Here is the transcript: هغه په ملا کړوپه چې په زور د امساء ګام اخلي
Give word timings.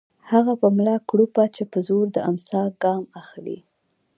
هغه 0.31 0.53
په 0.61 0.67
ملا 0.77 0.95
کړوپه 1.09 1.43
چې 1.55 1.63
په 1.71 1.77
زور 1.87 2.05
د 2.11 2.17
امساء 2.29 2.67
ګام 2.83 3.03
اخلي 3.21 3.57